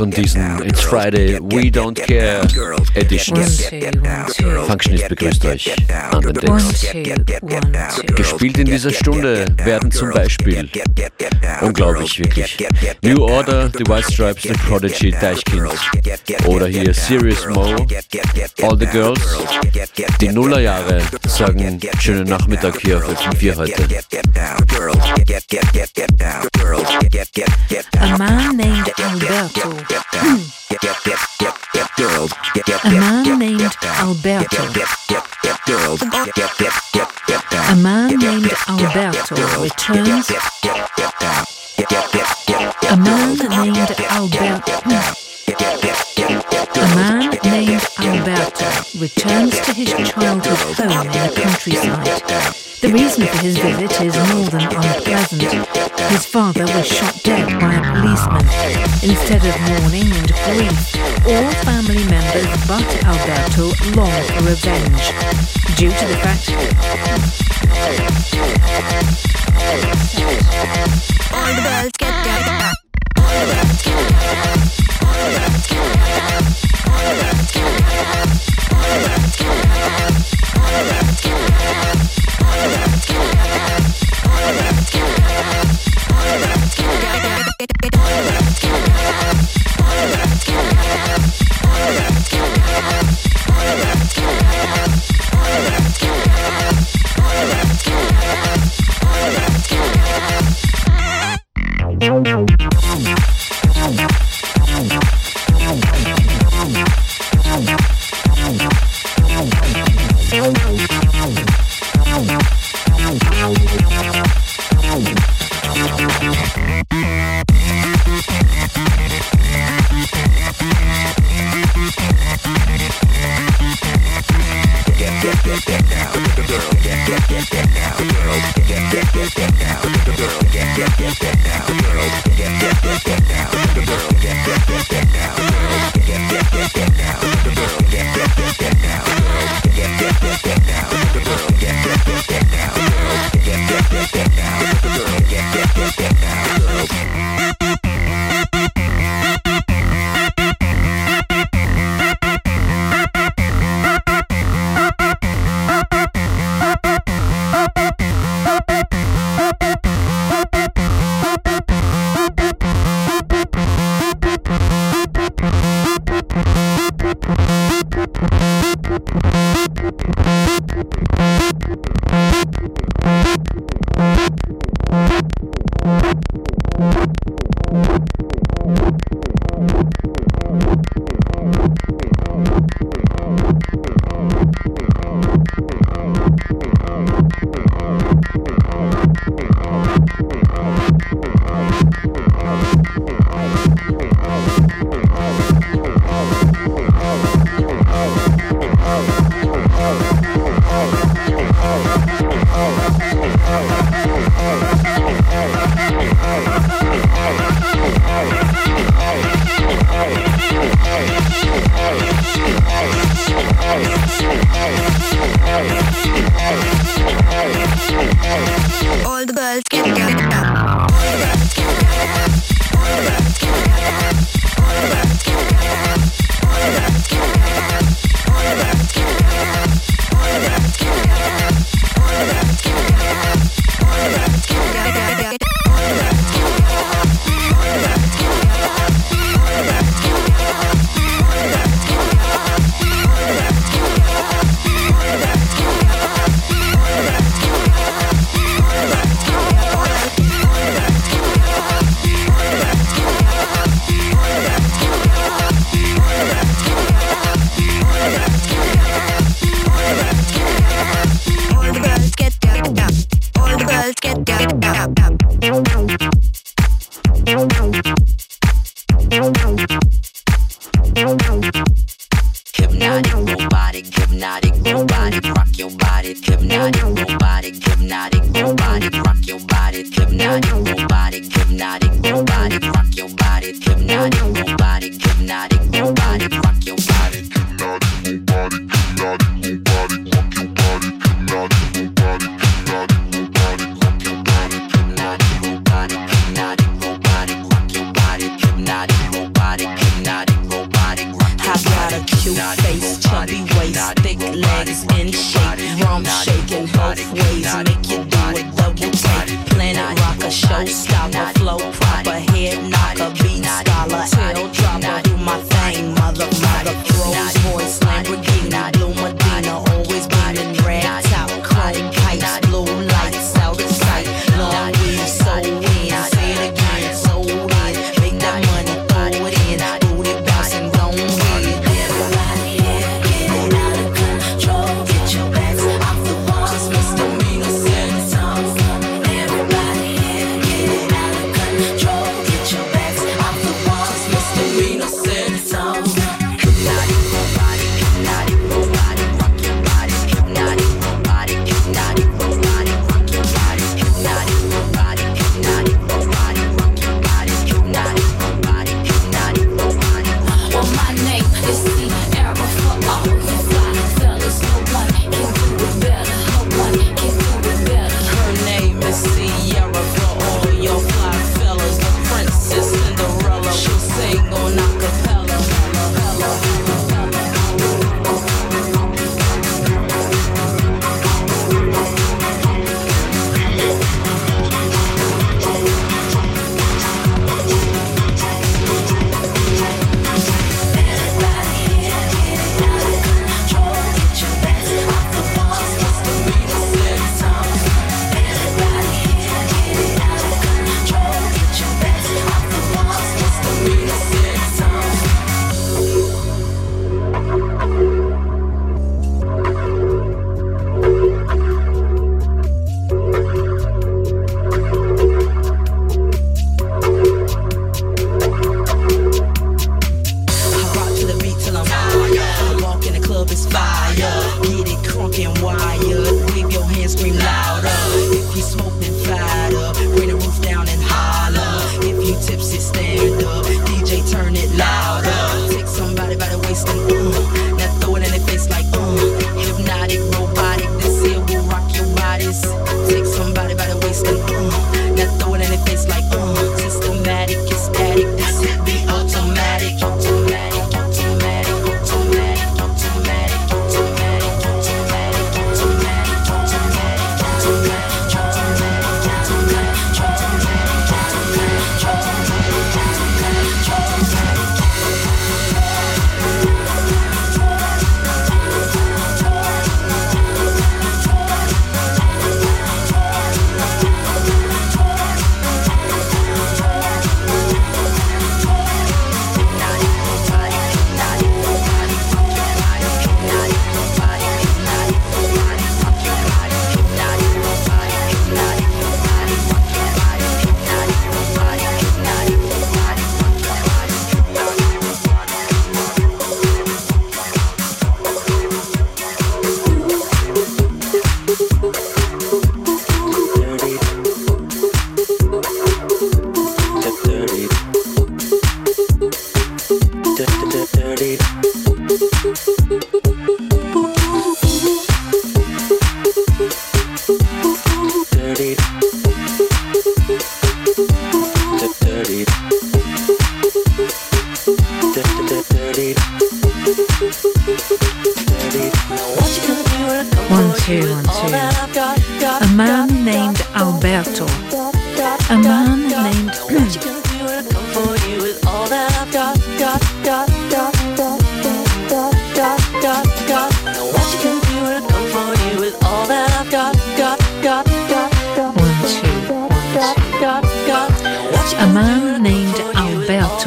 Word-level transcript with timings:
von 0.00 0.10
diesen 0.10 0.62
It's 0.64 0.80
Friday 0.80 1.38
We 1.42 1.68
Don't 1.68 1.94
Care 1.94 2.40
Editions. 2.94 3.70
Functionist 4.66 5.08
begrüßt 5.10 5.44
euch 5.44 5.74
an 6.10 6.22
den 6.22 6.32
Decks. 6.32 6.86
Gespielt 8.16 8.56
in 8.56 8.64
dieser 8.64 8.92
Stunde 8.92 9.44
werden 9.62 9.90
zum 9.90 10.10
Beispiel, 10.10 10.70
unglaublich 11.60 12.18
wirklich, 12.18 12.66
New 13.02 13.22
Order, 13.24 13.70
The 13.76 13.86
White 13.86 14.10
Stripes, 14.10 14.44
The 14.44 14.54
Prodigy, 14.66 15.10
Deichkind 15.10 15.68
oder 16.46 16.66
hier 16.66 16.94
Serious 16.94 17.46
Mo, 17.48 17.76
All 18.62 18.78
the 18.78 18.86
Girls. 18.86 19.20
Die 20.18 20.28
Nullerjahre 20.28 21.02
sagen 21.28 21.78
schönen 21.98 22.24
Nachmittag 22.26 22.80
hier 22.80 22.96
auf 22.96 23.04
FM4 23.04 23.54
heute. 23.54 23.82
A 24.80 24.82
man 28.16 28.56
named 28.56 28.88
Alberto. 28.98 29.76
A 32.82 32.90
man 32.90 33.38
named 33.38 33.76
Alberto. 33.98 34.72
A 37.68 37.76
man 37.76 38.16
named 38.16 38.50
Alberto 38.68 39.36
returns. 39.60 40.30
A 42.88 42.96
man 42.96 43.36
named 43.36 43.90
Alberto. 44.08 44.80
A 46.76 46.86
man 46.96 47.30
named 47.44 47.84
Alberto 47.98 48.66
returns 48.98 49.60
to 49.60 49.72
his 49.74 49.92
childhood 50.08 50.76
home 50.78 51.02
in 51.02 51.12
the 51.12 51.28
countryside. 51.36 52.16
The 52.80 52.88
reason 52.88 53.26
for 53.26 53.36
his 53.42 53.58
visit 53.58 54.00
is 54.00 54.16
more 54.32 54.48
than 54.48 54.62
unpleasant. 54.62 55.42
His 56.08 56.24
father 56.24 56.64
was 56.64 56.86
shot 56.88 57.14
dead 57.22 57.46
by 57.60 57.74
a 57.74 57.82
policeman. 57.92 58.46
Instead 59.04 59.44
of 59.44 59.52
mourning 59.68 60.08
and 60.16 60.32
grief, 60.48 60.72
all 61.28 61.52
family 61.60 62.04
members 62.08 62.48
but 62.64 62.88
Alberto 63.04 63.76
long 64.00 64.22
for 64.32 64.44
revenge. 64.48 65.12
Due 65.76 65.92
to 65.92 66.06
the 66.08 66.16
fact 66.24 66.48
All 71.36 71.52
the 71.52 71.60
birds 71.60 71.96
get. 71.98 72.08
All 73.16 73.36
the 73.36 73.44
birds 73.52 73.82
get. 73.84 74.08
All 75.04 75.20
the 75.20 75.36
birds 75.36 75.68
get. 75.68 76.00
All 76.88 77.04
the 77.04 77.20
birds 77.20 77.52
get. 79.36 79.60
All 80.56 80.72
the 80.72 80.84
birds 80.88 81.20
get. 81.20 81.29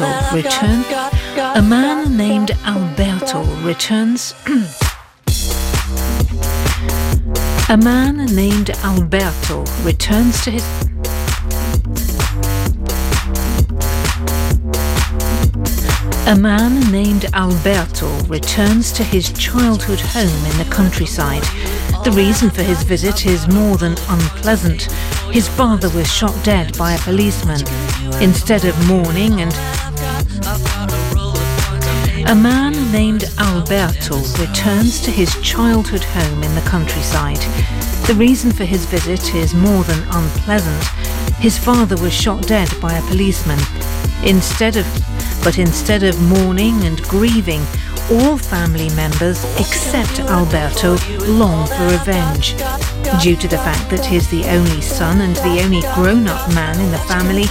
Alberto 0.00 0.34
return. 0.34 0.84
A 1.54 1.62
man 1.62 2.16
named 2.16 2.50
Alberto 2.64 3.44
returns. 3.62 4.34
a 7.68 7.76
man 7.76 8.26
named 8.26 8.70
Alberto 8.82 9.64
returns 9.84 10.42
to 10.42 10.50
his. 10.50 10.64
A 16.26 16.34
man 16.34 16.90
named 16.90 17.26
Alberto 17.34 18.08
returns 18.24 18.90
to 18.92 19.04
his 19.04 19.30
childhood 19.32 20.00
home 20.00 20.44
in 20.50 20.58
the 20.58 20.66
countryside. 20.70 21.42
The 22.04 22.12
reason 22.12 22.50
for 22.50 22.62
his 22.62 22.82
visit 22.82 23.26
is 23.26 23.46
more 23.48 23.76
than 23.76 23.92
unpleasant. 24.08 24.90
His 25.30 25.48
father 25.48 25.88
was 25.90 26.12
shot 26.12 26.34
dead 26.44 26.76
by 26.76 26.92
a 26.92 26.98
policeman. 26.98 27.60
Instead 28.22 28.64
of 28.64 28.86
mourning 28.86 29.40
and 29.40 29.52
a 32.26 32.34
man 32.34 32.72
named 32.90 33.24
Alberto 33.38 34.16
returns 34.40 35.00
to 35.02 35.10
his 35.10 35.38
childhood 35.42 36.02
home 36.02 36.42
in 36.42 36.54
the 36.54 36.62
countryside. 36.62 37.36
The 38.06 38.14
reason 38.16 38.50
for 38.50 38.64
his 38.64 38.86
visit 38.86 39.34
is 39.34 39.52
more 39.52 39.84
than 39.84 40.02
unpleasant. 40.10 40.84
His 41.36 41.58
father 41.58 41.96
was 42.00 42.14
shot 42.14 42.46
dead 42.46 42.70
by 42.80 42.94
a 42.94 43.02
policeman. 43.02 43.58
Instead 44.24 44.76
of 44.76 44.86
but 45.44 45.58
instead 45.58 46.02
of 46.02 46.18
mourning 46.22 46.84
and 46.84 47.02
grieving, 47.02 47.60
all 48.10 48.38
family 48.38 48.88
members 48.96 49.44
except 49.60 50.20
Alberto 50.20 50.96
long 51.26 51.66
for 51.66 51.84
revenge. 51.88 52.56
Due 53.22 53.36
to 53.36 53.48
the 53.48 53.58
fact 53.58 53.90
that 53.90 54.06
he's 54.06 54.30
the 54.30 54.44
only 54.44 54.80
son 54.80 55.20
and 55.20 55.36
the 55.36 55.60
only 55.62 55.82
grown-up 55.94 56.54
man 56.54 56.80
in 56.80 56.90
the 56.90 56.98
family, 57.00 57.44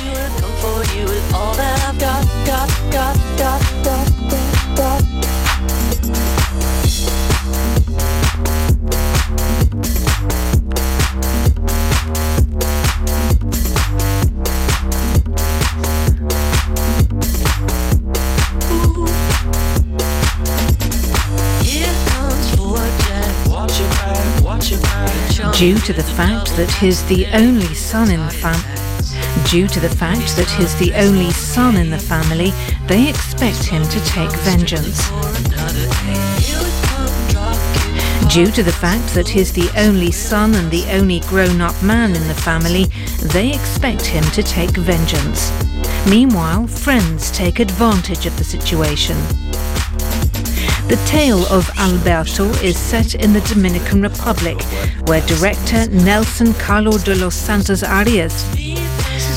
due 25.54 25.78
to 25.78 25.94
the 25.94 26.04
fact 26.04 26.56
that 26.56 26.72
he's 26.80 27.06
the 27.06 27.28
only 27.34 27.74
son 27.76 28.10
in 28.10 28.20
the 28.26 28.32
family. 28.32 29.50
Due 29.50 29.68
to 29.68 29.80
the 29.80 29.90
fact 29.90 30.36
that 30.36 30.50
he's 30.50 30.76
the 30.80 30.94
only 30.96 31.30
son 31.32 31.76
in 31.76 31.92
the 31.92 32.00
family, 32.00 32.52
they 32.88 33.08
expect 33.08 33.64
him 33.64 33.84
to 33.84 34.00
take 34.04 34.32
vengeance. 34.42 35.10
Due 38.34 38.52
to 38.52 38.64
the 38.64 38.76
fact 38.82 39.14
that 39.14 39.28
he's 39.28 39.54
the 39.54 39.70
only 39.78 40.12
son 40.12 40.56
and 40.56 40.72
the 40.72 40.86
only 40.92 41.20
grown-up 41.22 41.82
man 41.84 42.16
in 42.16 42.28
the 42.28 42.34
family, 42.34 42.86
they 43.32 43.54
expect 43.54 44.06
him 44.06 44.24
to 44.32 44.42
take 44.42 44.72
vengeance. 44.72 45.52
Meanwhile, 46.10 46.66
friends 46.66 47.30
take 47.32 47.60
advantage 47.60 48.26
of 48.26 48.36
the 48.38 48.44
situation. 48.44 49.18
The 50.88 51.02
tale 51.06 51.46
of 51.48 51.70
Alberto 51.80 52.50
is 52.62 52.78
set 52.78 53.16
in 53.16 53.34
the 53.34 53.42
Dominican 53.42 54.02
Republic, 54.02 54.62
where 55.08 55.22
director 55.22 55.88
Nelson 55.90 56.54
Carlo 56.56 56.98
de 56.98 57.16
los 57.16 57.36
Santos 57.36 57.84
Arias. 57.84 58.44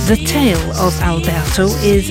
The 0.09 0.23
tale 0.26 0.71
of 0.73 1.00
Alberto 1.00 1.67
is 1.83 2.09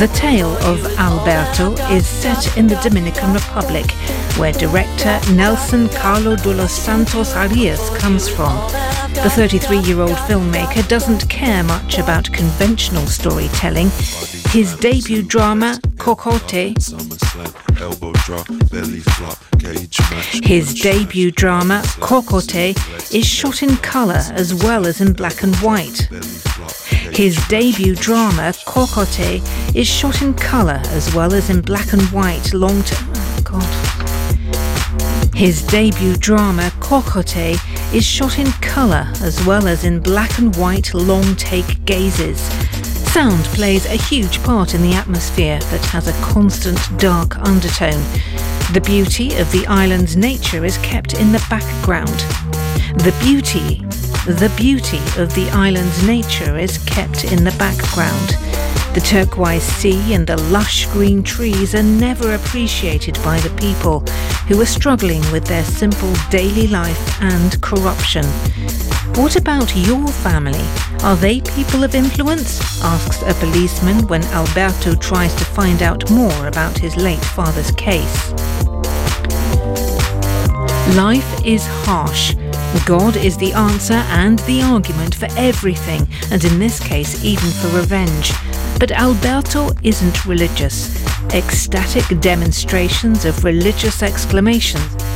The 0.00 0.10
tale 0.14 0.56
of 0.64 0.84
Alberto 0.98 1.74
is 1.92 2.06
set 2.06 2.56
in 2.56 2.66
the 2.66 2.76
Dominican 2.76 3.32
Republic, 3.34 3.84
where 4.38 4.52
director 4.52 5.20
Nelson 5.32 5.88
Carlo 5.88 6.36
de 6.36 6.54
los 6.54 6.72
Santos 6.72 7.34
Arias 7.34 7.90
comes 7.98 8.28
from. 8.28 8.56
The 9.14 9.30
33 9.30 9.78
year 9.78 10.00
old 10.00 10.16
filmmaker 10.26 10.86
doesn't 10.88 11.28
care 11.28 11.62
much 11.62 11.98
about 11.98 12.32
conventional 12.32 13.06
storytelling. 13.06 13.90
His 14.50 14.76
debut 14.76 15.22
drama, 15.22 15.78
Cocote, 15.98 16.74
his 20.44 20.74
debut 20.74 21.30
drama, 21.30 21.82
Cocote, 22.00 22.76
is 23.14 23.26
shot 23.26 23.62
in 23.62 23.76
colour 23.78 24.20
as 24.32 24.54
well 24.54 24.86
as 24.86 25.00
in 25.00 25.12
black 25.12 25.42
and 25.42 25.54
white. 25.56 26.08
His 27.12 27.36
debut 27.48 27.94
drama, 27.94 28.52
Cocote, 28.66 29.42
is 29.74 29.86
shot 29.86 30.22
in 30.22 30.34
colour 30.34 30.80
as 30.86 31.14
well 31.14 31.32
as 31.34 31.50
in 31.50 31.60
black 31.60 31.92
and 31.92 32.02
white 32.10 32.52
long 32.52 32.82
term. 32.82 33.12
Oh, 33.14 33.40
God. 33.44 33.93
His 35.34 35.62
debut 35.66 36.16
drama, 36.16 36.70
Cocote, 36.78 37.58
is 37.92 38.04
shot 38.04 38.38
in 38.38 38.50
colour 38.62 39.06
as 39.20 39.44
well 39.44 39.66
as 39.66 39.84
in 39.84 39.98
black 39.98 40.38
and 40.38 40.54
white 40.56 40.94
long 40.94 41.34
take 41.34 41.84
gazes. 41.84 42.40
Sound 43.12 43.44
plays 43.46 43.84
a 43.86 43.96
huge 43.96 44.40
part 44.44 44.74
in 44.74 44.82
the 44.82 44.94
atmosphere 44.94 45.58
that 45.58 45.84
has 45.86 46.06
a 46.06 46.12
constant 46.22 46.78
dark 46.98 47.36
undertone. 47.38 48.02
The 48.72 48.82
beauty 48.84 49.34
of 49.36 49.50
the 49.50 49.66
island's 49.66 50.16
nature 50.16 50.64
is 50.64 50.78
kept 50.78 51.14
in 51.14 51.32
the 51.32 51.44
background. 51.50 52.20
The 53.00 53.14
beauty, 53.20 53.80
the 54.26 54.52
beauty 54.56 54.98
of 55.20 55.34
the 55.34 55.50
island's 55.52 56.06
nature 56.06 56.56
is 56.56 56.78
kept 56.86 57.24
in 57.24 57.42
the 57.42 57.54
background. 57.58 58.53
The 58.94 59.00
turquoise 59.00 59.64
sea 59.64 60.14
and 60.14 60.24
the 60.24 60.36
lush 60.36 60.86
green 60.86 61.24
trees 61.24 61.74
are 61.74 61.82
never 61.82 62.34
appreciated 62.34 63.14
by 63.24 63.40
the 63.40 63.50
people 63.56 64.00
who 64.46 64.60
are 64.60 64.66
struggling 64.66 65.20
with 65.32 65.44
their 65.46 65.64
simple 65.64 66.12
daily 66.30 66.68
life 66.68 67.20
and 67.20 67.60
corruption. 67.60 68.24
What 69.16 69.34
about 69.34 69.74
your 69.74 70.06
family? 70.06 70.64
Are 71.02 71.16
they 71.16 71.40
people 71.40 71.82
of 71.82 71.96
influence? 71.96 72.60
asks 72.84 73.22
a 73.22 73.34
policeman 73.44 74.06
when 74.06 74.22
Alberto 74.26 74.94
tries 74.94 75.34
to 75.34 75.44
find 75.44 75.82
out 75.82 76.08
more 76.08 76.46
about 76.46 76.78
his 76.78 76.96
late 76.96 77.24
father's 77.24 77.72
case. 77.72 78.30
Life 80.96 81.44
is 81.44 81.66
harsh. 81.66 82.36
God 82.86 83.16
is 83.16 83.36
the 83.38 83.52
answer 83.54 83.94
and 83.94 84.38
the 84.40 84.62
argument 84.62 85.16
for 85.16 85.28
everything, 85.36 86.06
and 86.30 86.44
in 86.44 86.60
this 86.60 86.78
case, 86.78 87.24
even 87.24 87.50
for 87.50 87.76
revenge. 87.76 88.32
But 88.78 88.92
Alberto 88.92 89.70
isn't 89.82 90.26
religious. 90.26 90.94
Ecstatic 91.32 92.20
demonstrations 92.20 93.24
of 93.24 93.42
religious 93.44 94.02
exclamations 94.02 95.13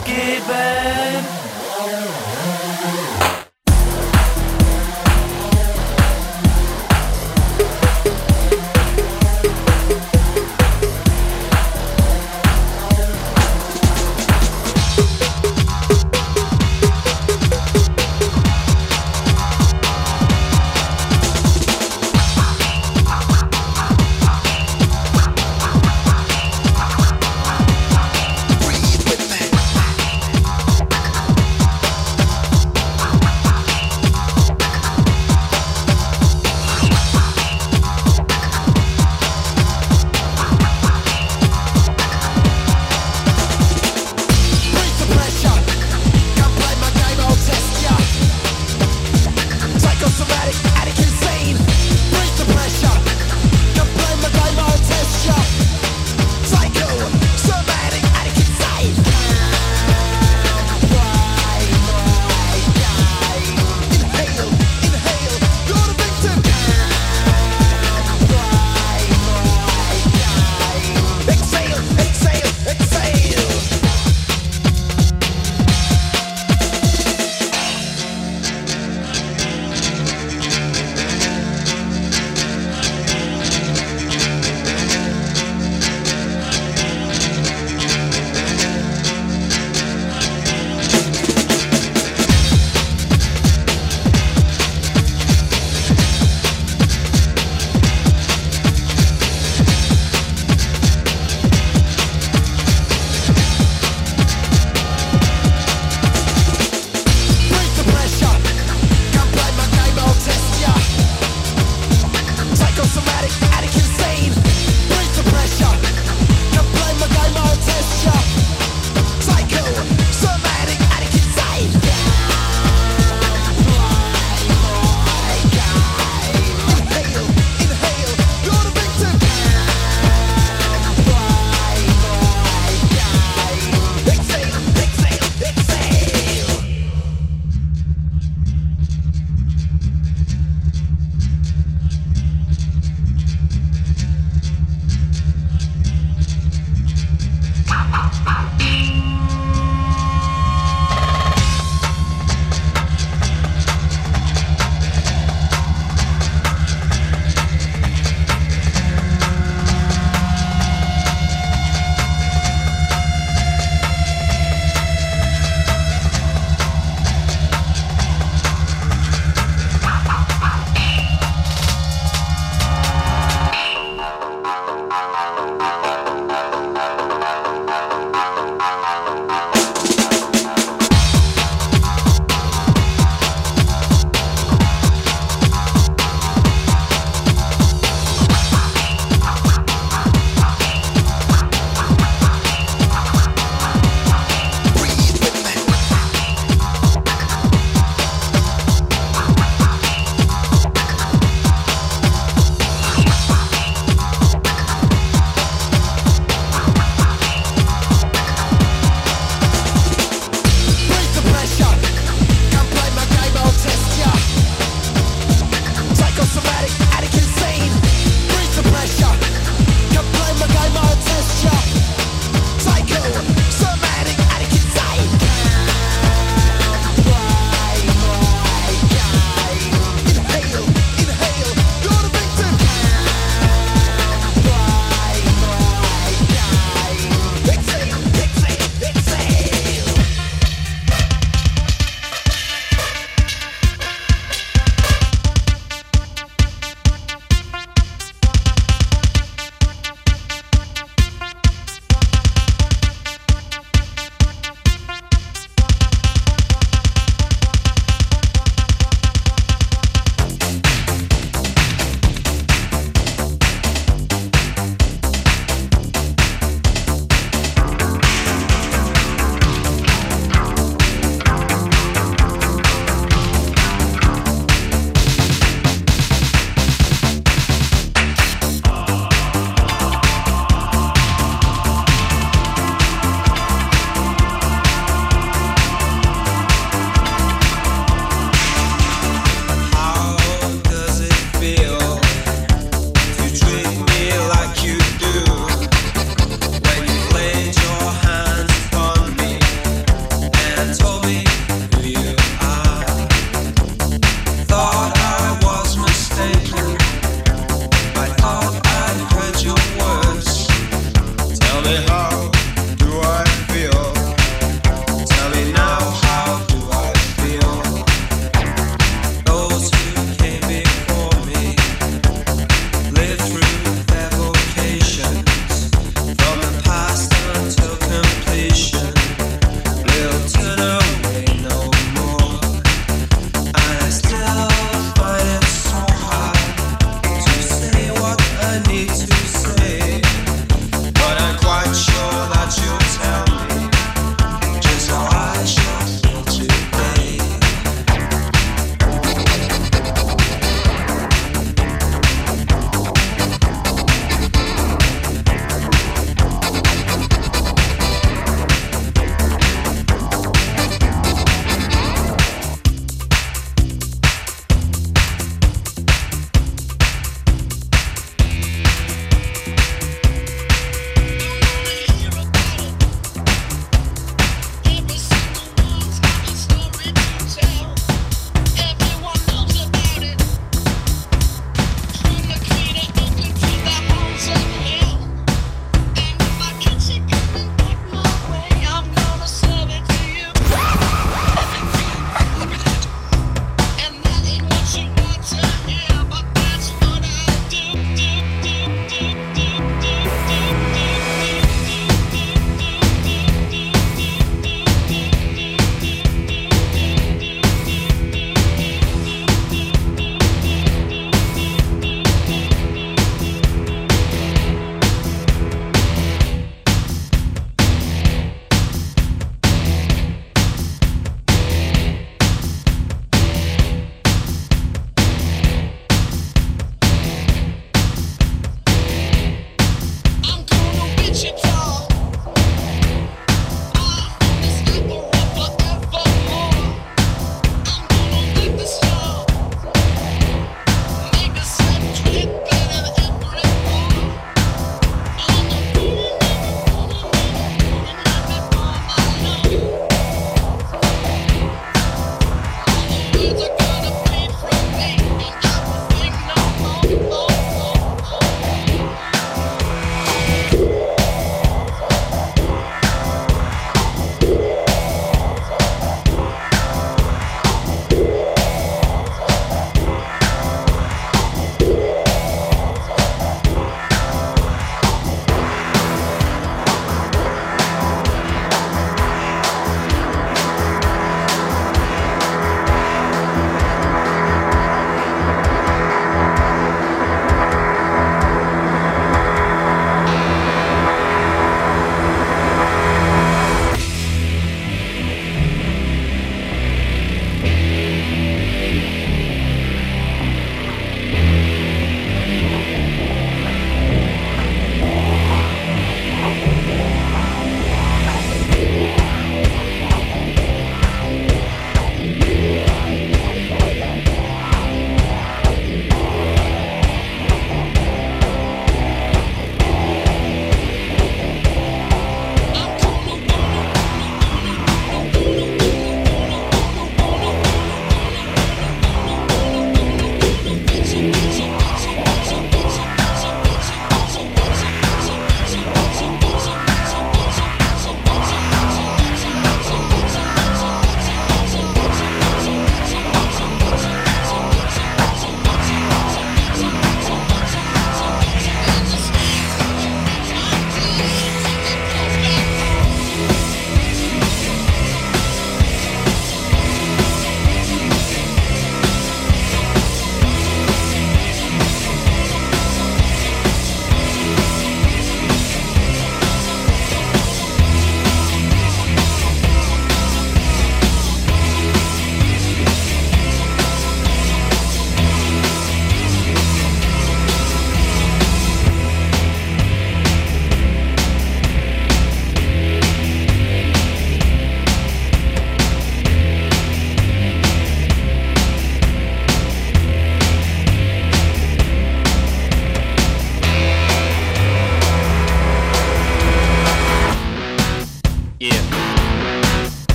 es 0.00 0.04
Schöneres 0.04 0.67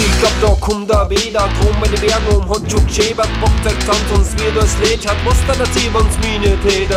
Sieg 0.00 0.22
da 0.22 0.30
der 0.40 0.56
Drum 0.56 1.76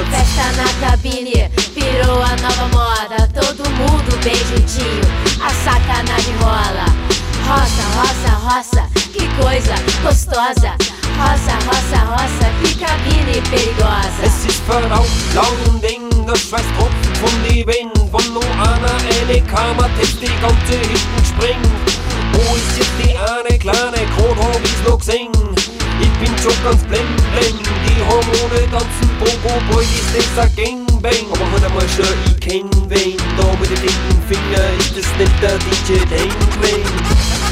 Festa 0.09 0.47
na 0.55 0.67
cabine, 0.87 1.51
virou 1.75 2.21
a 2.21 2.35
nova 2.37 2.67
moda 2.71 3.29
Todo 3.33 3.69
mundo 3.71 4.23
bem 4.23 4.35
juntinho, 4.35 5.05
a 5.41 5.49
sacanagem 5.65 6.35
rola 6.39 6.85
Roça, 7.45 7.83
roça, 7.97 8.31
roça, 8.47 8.83
que 9.11 9.27
coisa 9.41 9.75
gostosa 10.01 10.71
Roça, 11.19 11.55
roça, 11.65 11.99
roça, 12.05 12.47
que 12.61 12.71
cabine 12.75 13.41
perigosa 13.49 14.25
Esse 14.25 14.47
ist 14.47 14.63
lau 15.35 15.53
um 15.67 15.79
Ding, 15.79 16.25
das 16.25 16.39
Schweiß 16.39 16.65
tropft 16.77 17.17
von 17.17 17.43
die 17.49 17.67
Wind 17.67 17.97
Von 18.11 18.33
nur 18.33 18.43
einer 18.43 18.97
Elekammer, 19.21 19.89
die 19.99 20.27
ganze 20.41 20.79
Hütten 20.79 21.25
springt 21.25 21.92
Wo 22.33 22.55
ist 22.55 22.77
jetzt 22.77 22.91
die 22.99 23.15
eine 23.15 23.59
kleine 23.59 24.05
Grad 24.15 24.37
hab 24.37 24.63
ich's 24.63 24.83
noch 24.87 24.99
gesehen 24.99 25.31
Ich 26.01 26.13
bin 26.19 26.35
schon 26.37 26.57
ganz 26.63 26.83
blend, 26.83 27.17
blend 27.37 27.61
Die 27.87 28.01
Hormone 28.09 28.69
tanzen 28.71 29.09
Bobo 29.19 29.61
Boy 29.71 29.83
ist 29.83 30.35
das 30.35 30.45
ein 30.45 30.55
Gangbang. 30.55 31.25
Aber 31.31 31.51
heute 31.51 31.69
mal 31.69 31.87
schon, 31.89 32.17
ich 32.25 32.39
kenn 32.39 32.69
wen. 32.89 33.17
Da 33.37 33.45
mit 33.59 33.69
dem 33.69 33.81
dicken 33.81 34.23
Finger 34.27 34.65
ist 34.79 34.97
das 34.97 35.07
nicht 35.17 35.41
der 35.41 35.57
DJ 35.59 35.99
Dangman 36.09 37.42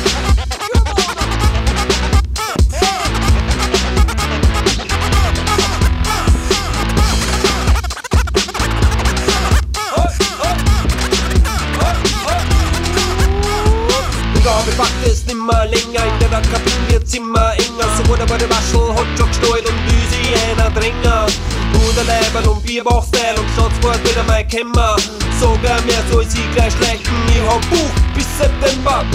Packt 14.81 15.05
es 15.05 15.27
nimmer 15.27 15.67
länger, 15.67 16.03
in 16.07 16.19
der 16.19 16.41
Kabine 16.41 16.89
wird's 16.89 17.13
immer 17.13 17.53
enger. 17.53 17.87
So 17.95 18.09
wurde 18.09 18.25
bei 18.25 18.35
der 18.35 18.49
Waschel 18.49 18.89
hat 18.95 19.05
schon 19.15 19.27
gesteuert 19.27 19.69
und 19.69 20.57
einer 20.57 20.71
Dränger. 20.71 21.27
Guter 21.71 22.03
Leiber 22.03 22.51
und 22.51 22.65
Bierbauchstyle 22.65 23.35
und 23.37 23.47
Schnauzwort 23.53 24.03
wieder 24.09 24.23
mein 24.23 24.47
Kämmer. 24.47 24.95
Sogar 25.39 25.79
mehr 25.83 26.01
soll 26.11 26.25
sie 26.27 26.41
gleich 26.55 26.73
schlechten, 26.73 27.13
ich 27.29 27.47
hab 27.47 27.61
Buch 27.69 27.93
bis 28.15 28.25
September. 28.39 29.05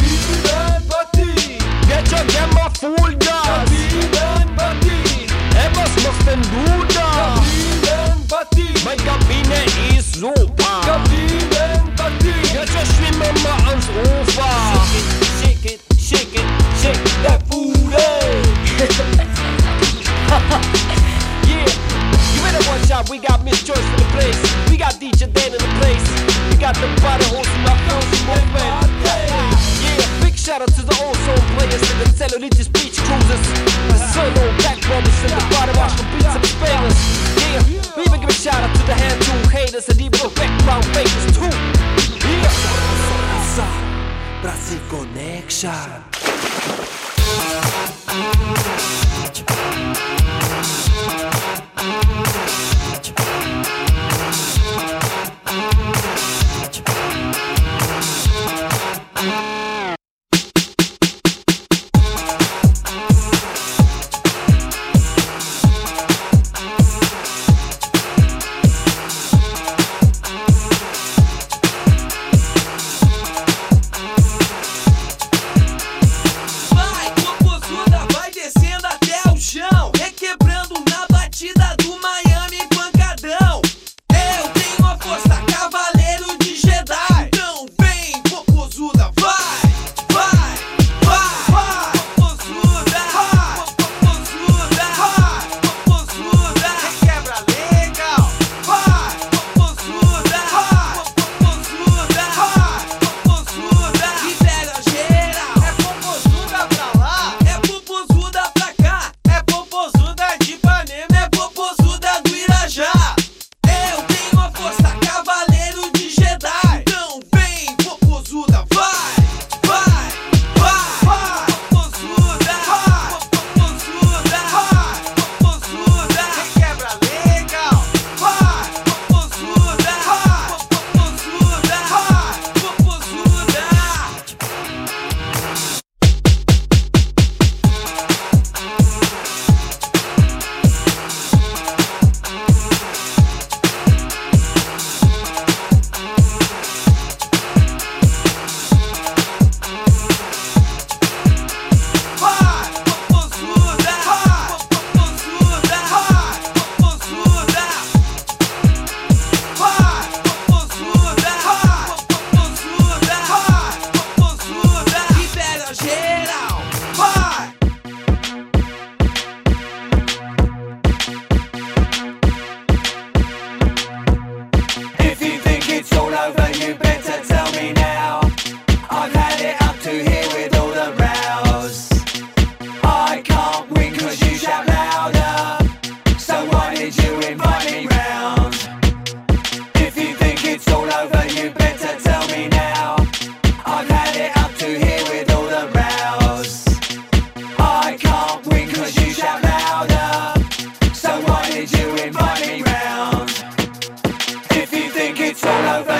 so 205.47 205.53
long. 205.63 205.96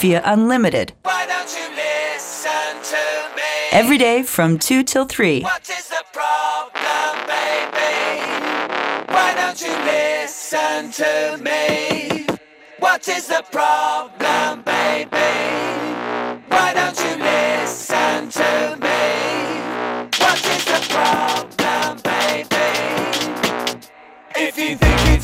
via 0.00 0.22
Unlimited. 0.24 0.94
Every 3.70 3.98
day 3.98 4.22
from 4.22 4.58
2 4.58 4.82
till 4.82 5.04
3. 5.04 5.42
What 5.42 5.68
is 5.68 5.88
the 5.88 6.02
problem, 6.12 7.18
baby? 7.26 8.32
Why 9.12 9.34
don't 9.38 9.60
you 9.60 9.74
listen 9.84 10.90
to 10.92 11.38
me? 11.44 12.26
What 12.78 13.06
is 13.08 13.28
the 13.28 13.44
problem, 13.50 14.64
baby? 14.64 15.20
If 24.36 24.56
you 24.58 24.76
think 24.76 25.00
it's 25.14 25.19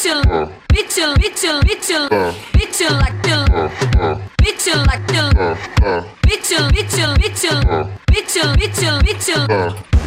bitch 0.00 0.16
bitch 0.72 0.96
bitch 1.20 1.44
bitch 1.66 1.90
bitch 2.54 2.80
like 3.02 3.22
till 3.22 3.44
bitch 4.42 4.66
like 4.86 5.06
till 5.06 5.28
bitch 6.22 6.50
bitch 6.72 6.98
bitch 7.20 7.44
bitch 8.08 8.36
bitch 8.56 8.82
bitch 9.04 9.99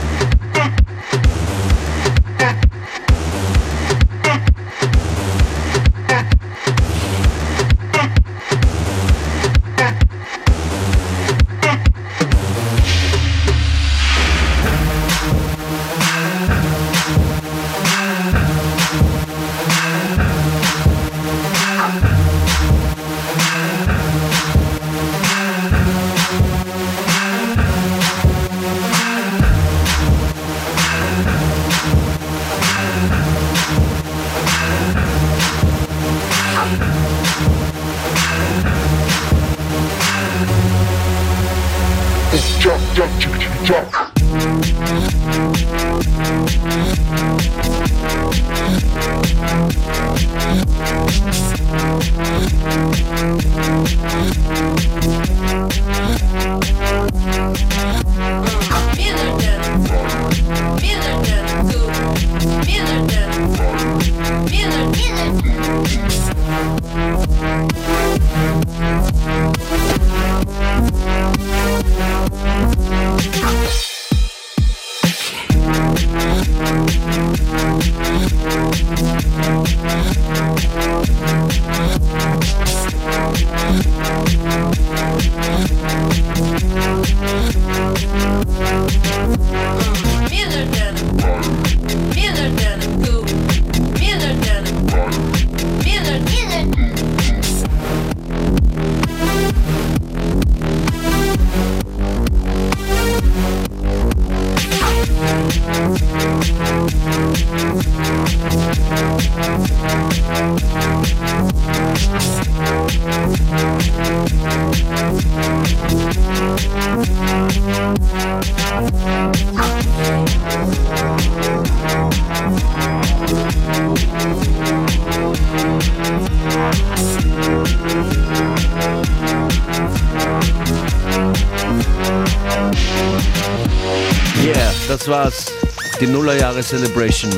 Celebration 136.64 137.32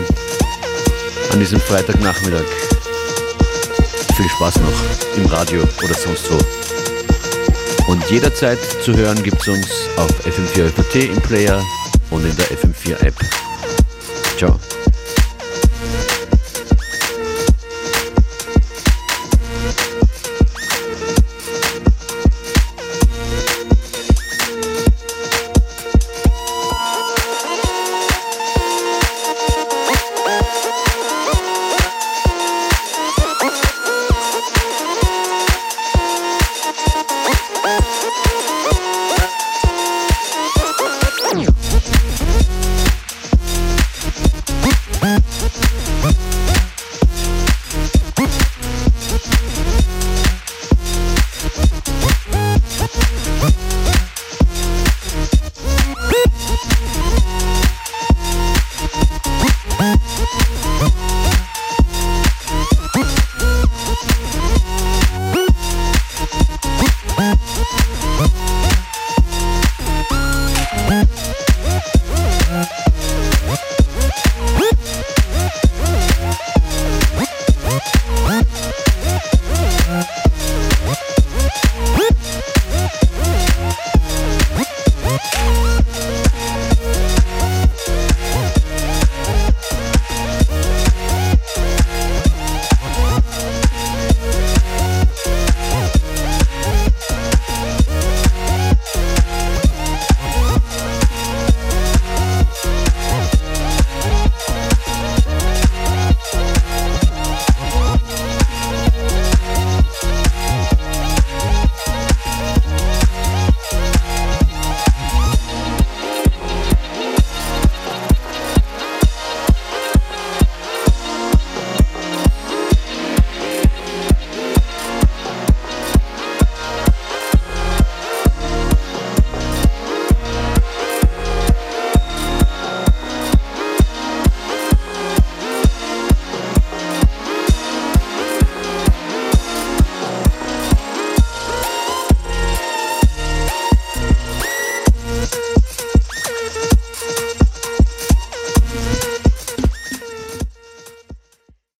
an 1.31 1.39
diesem 1.39 1.59
Freitagnachmittag. 1.59 2.45
Viel 4.15 4.29
Spaß 4.29 4.55
noch 4.57 5.17
im 5.17 5.25
Radio 5.27 5.61
oder 5.83 5.93
sonst 5.93 6.29
wo. 6.31 7.91
Und 7.91 8.03
jederzeit 8.09 8.59
zu 8.83 8.95
hören 8.95 9.21
gibt's 9.23 9.47
uns 9.47 9.67
auf 9.97 10.11
FM4 10.25 10.69
FAT 10.69 10.95
im 10.95 11.21
Player 11.21 11.61
und 12.11 12.25
in 12.25 12.35
der 12.37 12.45
FM4 12.45 13.05
App. 13.05 13.15
Ciao. 14.37 14.59